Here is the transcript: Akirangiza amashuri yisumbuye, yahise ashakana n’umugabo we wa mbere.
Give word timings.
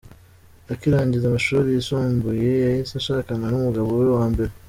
Akirangiza 0.73 1.25
amashuri 1.27 1.67
yisumbuye, 1.69 2.49
yahise 2.63 2.93
ashakana 3.01 3.45
n’umugabo 3.49 3.89
we 3.99 4.05
wa 4.17 4.25
mbere. 4.33 4.51